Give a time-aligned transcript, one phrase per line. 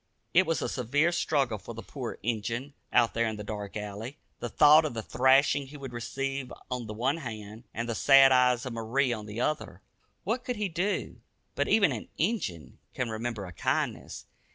[0.33, 4.17] It was a severe struggle for the poor "Injun," out there in the dark alley.
[4.39, 8.31] The thought of the thrashing he would receive on the one hand, and the sad
[8.31, 9.83] eyes of Marie on the other.
[10.23, 11.17] What could he do?
[11.53, 14.25] But even an "Injun" can remember a kindness.